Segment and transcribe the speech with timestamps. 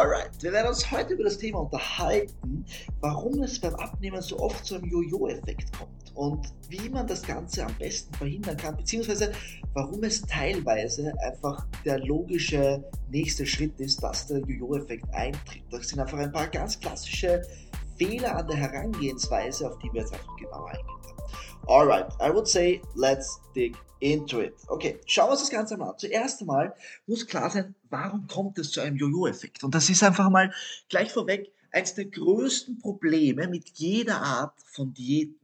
[0.00, 2.64] Alright, wir werden uns heute über das Thema unterhalten,
[3.02, 7.66] warum es beim Abnehmen so oft zu einem Jojo-Effekt kommt und wie man das Ganze
[7.66, 9.30] am besten verhindern kann, beziehungsweise
[9.74, 15.64] warum es teilweise einfach der logische nächste Schritt ist, dass der Jojo-Effekt eintritt.
[15.70, 17.42] Das sind einfach ein paar ganz klassische
[17.98, 20.99] Fehler an der Herangehensweise, auf die wir jetzt einfach genauer eingehen.
[21.70, 24.56] Alright, I would say, let's dig into it.
[24.66, 25.98] Okay, schauen wir uns das Ganze mal an.
[25.98, 26.74] Zuerst einmal
[27.06, 29.62] muss klar sein, warum kommt es zu einem Jojo-Effekt?
[29.62, 30.52] Und das ist einfach mal
[30.88, 35.36] gleich vorweg eines der größten Probleme mit jeder Art von Diäten.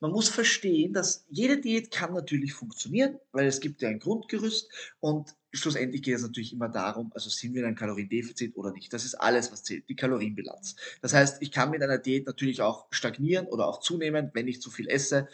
[0.00, 4.68] Man muss verstehen, dass jede Diät kann natürlich funktionieren, weil es gibt ja ein Grundgerüst
[4.98, 8.92] und schlussendlich geht es natürlich immer darum, also sind wir in einem Kaloriendefizit oder nicht.
[8.92, 10.76] Das ist alles, was zählt, die Kalorienbilanz.
[11.00, 14.60] Das heißt, ich kann mit einer Diät natürlich auch stagnieren oder auch zunehmen, wenn ich
[14.60, 15.28] zu viel esse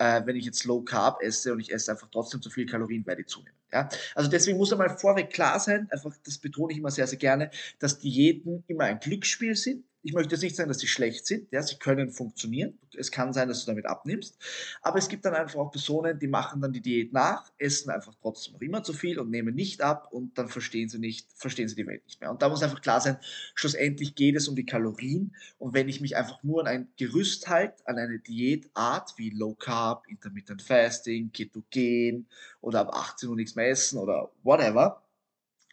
[0.00, 3.06] äh, wenn ich jetzt Low Carb esse und ich esse einfach trotzdem zu viel Kalorien,
[3.06, 3.54] werde ich zunehmen.
[3.70, 3.88] Ja?
[4.14, 7.50] Also deswegen muss einmal vorweg klar sein, einfach das betone ich immer sehr, sehr gerne,
[7.78, 11.50] dass Diäten immer ein Glücksspiel sind ich möchte jetzt nicht sagen, dass sie schlecht sind,
[11.52, 12.78] ja, sie können funktionieren.
[12.96, 14.38] Es kann sein, dass du damit abnimmst.
[14.80, 18.14] Aber es gibt dann einfach auch Personen, die machen dann die Diät nach, essen einfach
[18.20, 21.68] trotzdem noch immer zu viel und nehmen nicht ab und dann verstehen sie nicht, verstehen
[21.68, 22.30] sie die Welt nicht mehr.
[22.30, 23.18] Und da muss einfach klar sein,
[23.54, 25.34] schlussendlich geht es um die Kalorien.
[25.58, 29.54] Und wenn ich mich einfach nur an ein Gerüst halte, an eine Diätart wie Low
[29.54, 32.26] Carb, Intermittent Fasting, Ketogen
[32.62, 35.02] oder ab 18 Uhr nichts mehr essen oder whatever,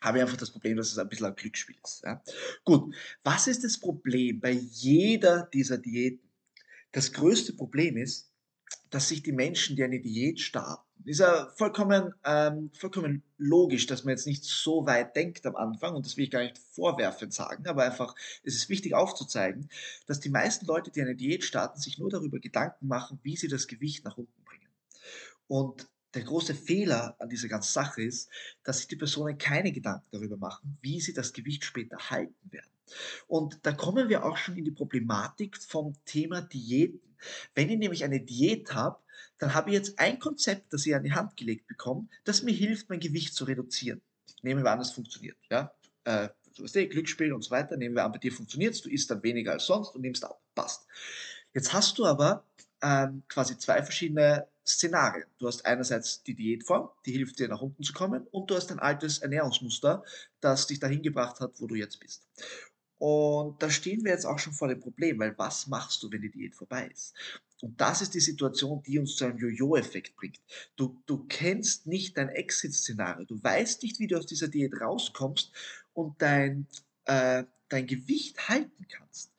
[0.01, 2.03] habe ich einfach das Problem, dass es ein bisschen ein Glücksspiel ist.
[2.03, 2.21] Ja.
[2.63, 6.29] Gut, was ist das Problem bei jeder dieser Diäten?
[6.91, 8.31] Das größte Problem ist,
[8.89, 14.03] dass sich die Menschen, die eine Diät starten, ist ja vollkommen, ähm, vollkommen logisch, dass
[14.03, 17.33] man jetzt nicht so weit denkt am Anfang, und das will ich gar nicht vorwerfend
[17.33, 19.69] sagen, aber einfach, es ist wichtig aufzuzeigen,
[20.05, 23.47] dass die meisten Leute, die eine Diät starten, sich nur darüber Gedanken machen, wie sie
[23.47, 24.69] das Gewicht nach unten bringen.
[25.47, 25.87] Und
[26.17, 28.29] der große Fehler an dieser ganzen Sache ist,
[28.63, 32.71] dass sich die Personen keine Gedanken darüber machen, wie sie das Gewicht später halten werden.
[33.27, 37.15] Und da kommen wir auch schon in die Problematik vom Thema Diäten.
[37.53, 38.97] Wenn ich nämlich eine Diät habe,
[39.37, 42.53] dann habe ich jetzt ein Konzept, das ich an die Hand gelegt bekomme, das mir
[42.53, 44.01] hilft, mein Gewicht zu reduzieren.
[44.41, 45.37] Nehmen wir an, es funktioniert.
[45.51, 45.71] Ja?
[46.03, 46.29] Äh,
[46.73, 47.77] eh, Glücksspiel und so weiter.
[47.77, 50.23] Nehmen wir an, bei dir funktioniert es, du isst dann weniger als sonst und nimmst
[50.23, 50.41] ab.
[50.55, 50.87] Passt.
[51.53, 52.43] Jetzt hast du aber
[52.81, 55.27] ähm, quasi zwei verschiedene Szenarien.
[55.39, 58.71] Du hast einerseits die Diätform, die hilft dir nach unten zu kommen, und du hast
[58.71, 60.03] ein altes Ernährungsmuster,
[60.41, 62.27] das dich dahin gebracht hat, wo du jetzt bist.
[62.99, 66.21] Und da stehen wir jetzt auch schon vor dem Problem, weil was machst du, wenn
[66.21, 67.13] die Diät vorbei ist?
[67.61, 70.39] Und das ist die Situation, die uns zu einem Jojo-Effekt bringt.
[70.75, 73.25] Du, du kennst nicht dein Exit-Szenario.
[73.25, 75.51] Du weißt nicht, wie du aus dieser Diät rauskommst
[75.93, 76.67] und dein,
[77.05, 79.31] äh, dein Gewicht halten kannst.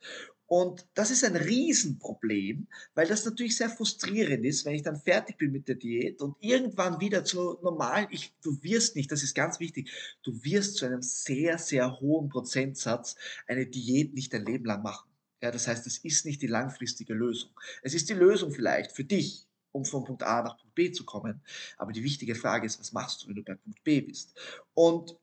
[0.48, 5.36] Und das ist ein Riesenproblem, weil das natürlich sehr frustrierend ist, wenn ich dann fertig
[5.36, 9.34] bin mit der Diät und irgendwann wieder zu normal, ich, du wirst nicht, das ist
[9.34, 9.90] ganz wichtig,
[10.22, 13.14] du wirst zu einem sehr, sehr hohen Prozentsatz
[13.46, 15.10] eine Diät nicht dein Leben lang machen.
[15.42, 17.50] Ja, das heißt, es ist nicht die langfristige Lösung.
[17.82, 21.04] Es ist die Lösung vielleicht für dich, um von Punkt A nach Punkt B zu
[21.04, 21.42] kommen.
[21.76, 24.34] Aber die wichtige Frage ist, was machst du, wenn du bei Punkt B bist?
[24.72, 25.14] Und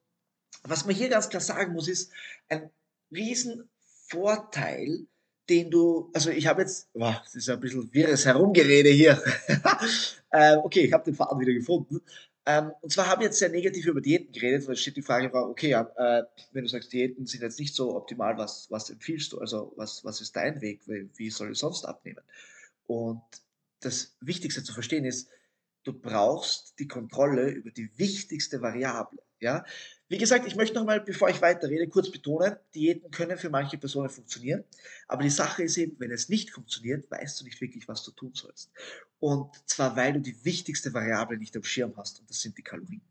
[0.62, 2.12] was man hier ganz klar sagen muss, ist,
[2.48, 2.70] ein
[3.12, 5.08] Riesenvorteil
[5.50, 9.22] den du, also ich habe jetzt, wow, das ist ein bisschen wirres Herumgerede hier.
[10.32, 12.02] ähm, okay, ich habe den Faden wieder gefunden.
[12.48, 15.34] Ähm, und zwar habe ich jetzt sehr negativ über Diäten geredet, weil steht die Frage,
[15.34, 19.40] okay, äh, wenn du sagst, Diäten sind jetzt nicht so optimal, was, was empfiehlst du?
[19.40, 20.82] Also was, was ist dein Weg?
[20.86, 22.22] Wie, wie soll ich sonst abnehmen?
[22.88, 23.22] Und
[23.80, 25.30] das Wichtigste zu verstehen ist,
[25.84, 29.22] du brauchst die Kontrolle über die wichtigste Variable.
[29.40, 29.66] Ja?
[30.08, 34.10] Wie gesagt, ich möchte nochmal, bevor ich weiterrede, kurz betonen, Diäten können für manche Personen
[34.10, 34.64] funktionieren,
[35.08, 38.12] aber die Sache ist eben, wenn es nicht funktioniert, weißt du nicht wirklich, was du
[38.12, 38.70] tun sollst.
[39.20, 42.62] Und zwar, weil du die wichtigste Variable nicht am Schirm hast, und das sind die
[42.62, 43.02] Kalorien.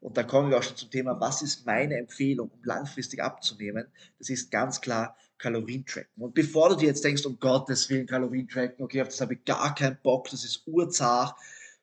[0.00, 3.86] Und da kommen wir auch schon zum Thema, was ist meine Empfehlung, um langfristig abzunehmen?
[4.18, 6.22] Das ist ganz klar Kalorientracken.
[6.22, 9.44] Und bevor du dir jetzt denkst, um Gottes Willen Kalorientracken, okay, auf das habe ich
[9.46, 11.34] gar keinen Bock, das ist urzart,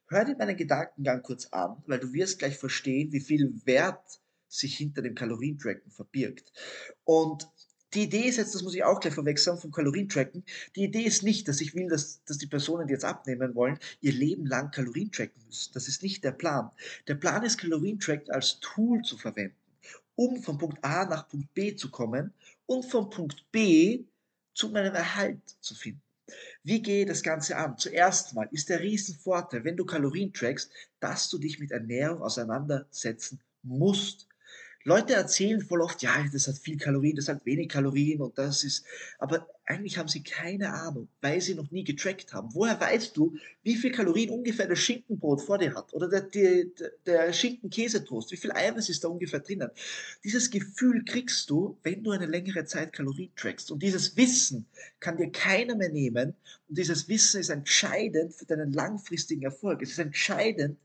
[0.09, 4.19] hör dir meinen Gedankengang kurz an, weil du wirst gleich verstehen, wie viel Wert
[4.49, 6.51] sich hinter dem Kalorientracken verbirgt.
[7.05, 7.47] Und
[7.93, 10.43] die Idee ist jetzt, das muss ich auch gleich verwechseln, vom Kalorientracken.
[10.75, 13.79] Die Idee ist nicht, dass ich will, dass, dass die Personen, die jetzt abnehmen wollen,
[14.01, 15.71] ihr Leben lang Kalorien tracken müssen.
[15.73, 16.69] Das ist nicht der Plan.
[17.07, 19.55] Der Plan ist, Kalorientracken als Tool zu verwenden,
[20.15, 22.33] um von Punkt A nach Punkt B zu kommen
[22.67, 24.03] und von Punkt B
[24.53, 26.01] zu meinem Erhalt zu finden.
[26.63, 27.77] Wie gehe das Ganze an?
[27.77, 33.39] Zuerst mal ist der Riesenvorteil, wenn du Kalorien trackst, dass du dich mit Ernährung auseinandersetzen
[33.63, 34.27] musst.
[34.85, 38.63] Leute erzählen voll oft, ja, das hat viel Kalorien, das hat wenig Kalorien und das
[38.63, 38.85] ist,
[39.17, 42.49] aber eigentlich haben sie keine Ahnung, weil sie noch nie getrackt haben.
[42.53, 46.65] Woher weißt du, wie viel Kalorien ungefähr das Schinkenbrot vor dir hat oder der, der,
[47.05, 49.69] der Schinken-Käsetoast, wie viel Eiweiß ist da ungefähr drinnen?
[50.23, 54.65] Dieses Gefühl kriegst du, wenn du eine längere Zeit Kalorien trackst und dieses Wissen
[54.99, 56.35] kann dir keiner mehr nehmen
[56.69, 59.81] und dieses Wissen ist entscheidend für deinen langfristigen Erfolg.
[59.81, 60.79] Es ist entscheidend,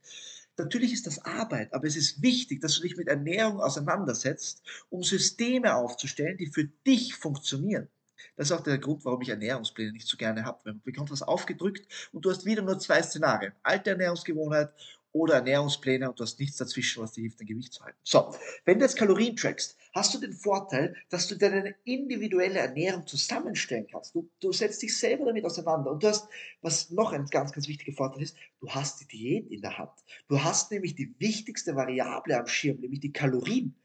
[0.56, 5.02] Natürlich ist das Arbeit, aber es ist wichtig, dass du dich mit Ernährung auseinandersetzt, um
[5.02, 7.88] Systeme aufzustellen, die für dich funktionieren.
[8.36, 10.60] Das ist auch der Grund, warum ich Ernährungspläne nicht so gerne habe.
[10.64, 13.52] Man bekommt was aufgedrückt und du hast wieder nur zwei Szenarien.
[13.62, 14.72] Alte Ernährungsgewohnheit
[15.14, 17.96] oder Ernährungspläne und du hast nichts dazwischen, was dir hilft, dein Gewicht zu halten.
[18.02, 18.34] So,
[18.64, 23.86] wenn du jetzt Kalorien trackst, hast du den Vorteil, dass du deine individuelle Ernährung zusammenstellen
[23.90, 24.14] kannst.
[24.14, 26.28] Du, du setzt dich selber damit auseinander und du hast,
[26.62, 29.92] was noch ein ganz, ganz wichtiger Vorteil ist, du hast die Diät in der Hand.
[30.28, 33.76] Du hast nämlich die wichtigste Variable am Schirm, nämlich die Kalorien.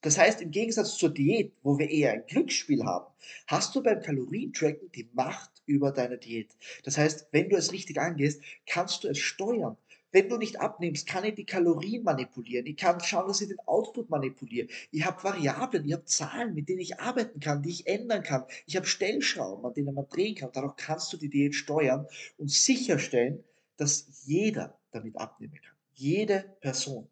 [0.00, 3.12] Das heißt, im Gegensatz zur Diät, wo wir eher ein Glücksspiel haben,
[3.46, 6.56] hast du beim Kalorientracken die Macht über deine Diät.
[6.84, 9.76] Das heißt, wenn du es richtig angehst, kannst du es steuern.
[10.10, 12.66] Wenn du nicht abnimmst, kann ich die Kalorien manipulieren.
[12.66, 14.68] Ich kann schauen, dass ich den Output manipuliere.
[14.90, 18.44] Ich habe Variablen, ich habe Zahlen, mit denen ich arbeiten kann, die ich ändern kann.
[18.66, 20.50] Ich habe Stellschrauben, an denen man drehen kann.
[20.52, 22.06] Dadurch kannst du die Diät steuern
[22.38, 23.44] und sicherstellen,
[23.76, 25.76] dass jeder damit abnehmen kann.
[25.92, 27.08] Jede Person.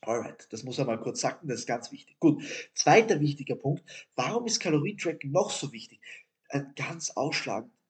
[0.00, 2.18] Alright, das muss einmal kurz sacken, das ist ganz wichtig.
[2.20, 2.42] Gut,
[2.74, 3.82] zweiter wichtiger Punkt.
[4.14, 6.00] Warum ist Kalorientracking noch so wichtig?
[6.48, 7.12] Ein ganz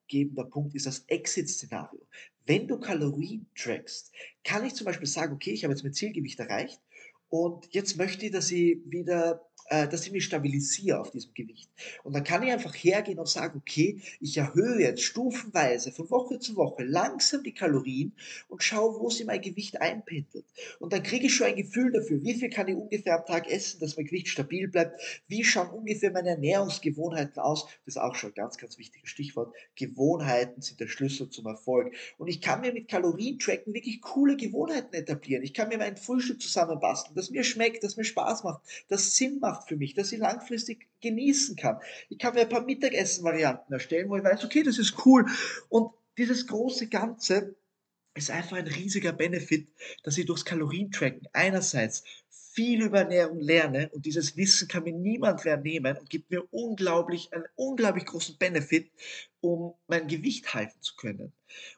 [0.07, 1.99] ausschlaggebender Punkt ist das Exit-Szenario.
[2.45, 4.11] Wenn du Kalorien trackst,
[4.43, 6.79] kann ich zum Beispiel sagen, okay, ich habe jetzt mein Zielgewicht erreicht
[7.29, 11.69] und jetzt möchte ich, dass ich wieder äh, dass ich mich stabilisiere auf diesem Gewicht.
[12.03, 16.39] Und dann kann ich einfach hergehen und sagen, okay, ich erhöhe jetzt stufenweise von Woche
[16.39, 18.13] zu Woche langsam die Kalorien
[18.47, 20.45] und schaue, wo sie mein Gewicht einpendelt.
[20.79, 23.49] Und dann kriege ich schon ein Gefühl dafür, wie viel kann ich ungefähr am Tag
[23.49, 27.65] essen, dass mein Gewicht stabil bleibt, wie schauen ungefähr meine Ernährungsgewohnheiten aus.
[27.85, 29.53] Das ist auch schon ein ganz, ganz wichtiges Stichwort.
[29.75, 31.93] Gewohnheiten sind der Schlüssel zum Erfolg.
[32.17, 35.43] Und ich kann mir mit Kalorien-Tracken wirklich coole Gewohnheiten etablieren.
[35.43, 39.39] Ich kann mir mein Frühstück zusammenbasteln, das mir schmeckt, das mir Spaß macht, das Sinn
[39.39, 41.79] macht macht für mich, dass ich langfristig genießen kann.
[42.09, 45.25] Ich kann mir ein paar Mittagessen-Varianten erstellen, wo ich weiß, okay, das ist cool.
[45.69, 47.55] Und dieses große Ganze
[48.13, 49.69] ist einfach ein riesiger Benefit,
[50.03, 52.03] dass ich durchs Kalorientracken einerseits
[52.57, 56.43] viel über Ernährung lerne und dieses Wissen kann mir niemand mehr nehmen und gibt mir
[56.51, 58.89] unglaublich, einen unglaublich großen Benefit,
[59.41, 61.33] um mein Gewicht halten zu können.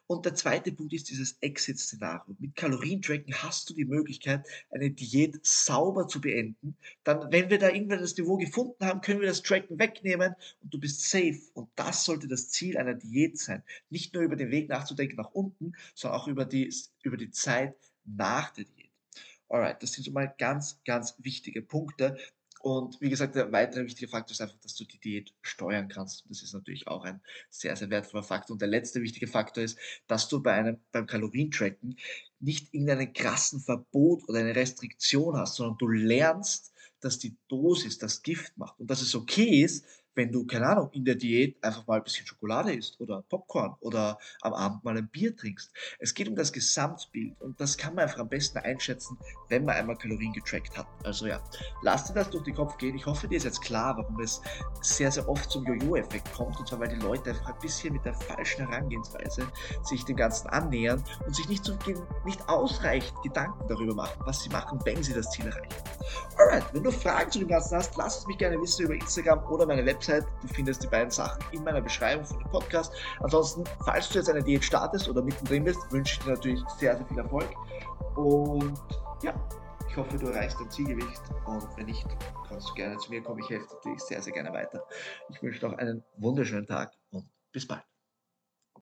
[0.06, 2.34] Und der zweite Punkt ist dieses Exit-Szenario.
[2.38, 6.78] Mit Kalorientracken hast du die Möglichkeit, eine Diät sauber zu beenden.
[7.04, 10.72] Dann, wenn wir da irgendwann das Niveau gefunden haben, können wir das Tracken wegnehmen und
[10.72, 11.42] du bist safe.
[11.52, 13.62] Und das sollte das Ziel einer Diät sein.
[13.90, 16.72] Nicht nur über den Weg nachzudenken nach unten, sondern auch über die,
[17.02, 17.76] über die Zeit
[18.06, 18.79] nach der Diät.
[19.50, 22.16] Alright, das sind so mal ganz, ganz wichtige Punkte.
[22.60, 26.24] Und wie gesagt, der weitere wichtige Faktor ist einfach, dass du die Diät steuern kannst.
[26.28, 28.54] Das ist natürlich auch ein sehr, sehr wertvoller Faktor.
[28.54, 29.76] Und der letzte wichtige Faktor ist,
[30.06, 31.98] dass du bei einem, beim Kalorientracken
[32.38, 38.22] nicht irgendeinen krassen Verbot oder eine Restriktion hast, sondern du lernst, dass die Dosis das
[38.22, 39.84] Gift macht und dass es okay ist,
[40.20, 43.74] wenn du, keine Ahnung, in der Diät einfach mal ein bisschen Schokolade isst oder Popcorn
[43.80, 45.72] oder am Abend mal ein Bier trinkst.
[45.98, 49.16] Es geht um das Gesamtbild und das kann man einfach am besten einschätzen,
[49.48, 50.86] wenn man einmal Kalorien getrackt hat.
[51.04, 51.40] Also ja,
[51.82, 52.96] lass dir das durch den Kopf gehen.
[52.96, 54.42] Ich hoffe, dir ist jetzt klar, warum es
[54.82, 58.04] sehr, sehr oft zum Jojo-Effekt kommt und zwar, weil die Leute einfach ein bisschen mit
[58.04, 59.50] der falschen Herangehensweise
[59.84, 61.78] sich dem Ganzen annähern und sich nicht, so,
[62.26, 65.74] nicht ausreichend Gedanken darüber machen, was sie machen, wenn sie das Ziel erreichen.
[66.36, 69.44] Alright, wenn du Fragen zu dem Ganzen hast, lass es mich gerne wissen über Instagram
[69.50, 70.26] oder meine Website Website.
[70.42, 72.92] Du findest die beiden Sachen in meiner Beschreibung von dem Podcast.
[73.20, 76.96] Ansonsten, falls du jetzt eine Diät startest oder mittendrin bist, wünsche ich dir natürlich sehr,
[76.96, 77.48] sehr viel Erfolg.
[78.16, 78.78] Und
[79.22, 79.34] ja,
[79.88, 81.22] ich hoffe, du erreichst dein Zielgewicht.
[81.46, 82.06] Und wenn nicht,
[82.48, 83.40] kannst du gerne zu mir kommen.
[83.40, 84.84] Ich helfe dir natürlich sehr, sehr gerne weiter.
[85.28, 87.89] Ich wünsche noch einen wunderschönen Tag und bis bald.